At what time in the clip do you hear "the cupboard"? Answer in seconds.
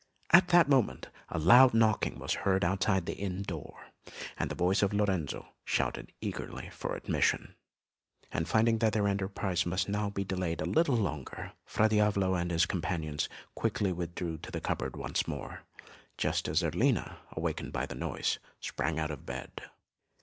14.49-14.95